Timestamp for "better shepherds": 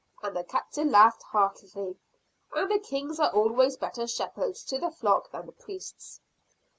3.77-4.63